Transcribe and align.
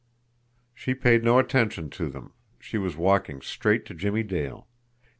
She 0.73 0.95
paid 0.95 1.23
no 1.23 1.37
attention 1.37 1.91
to 1.91 2.09
them 2.09 2.33
she 2.59 2.79
was 2.79 2.97
walking 2.97 3.39
straight 3.41 3.85
to 3.85 3.93
Jimmie 3.93 4.23
Dale. 4.23 4.67